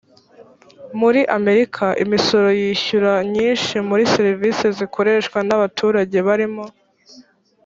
muri 0.99 1.21
amerika 1.37 1.85
imisoro 2.03 2.47
yishyura 2.61 3.13
nyinshi 3.33 3.75
muri 3.89 4.03
serivise 4.13 4.65
zikoreshwa 4.77 5.37
n 5.47 5.51
abaturage 5.57 6.17
barimo 6.27 6.65